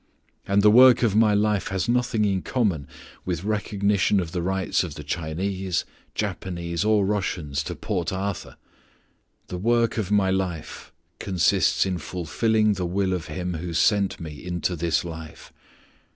[0.47, 2.87] And the work of my life has nothing in common
[3.23, 5.85] with recognition of the rights of the Chinese,
[6.15, 8.57] Japanese, or Russians to Port Arthur.
[9.49, 14.43] The work of my life consists in fulfilling the will of Him who sent me
[14.43, 15.53] into this life.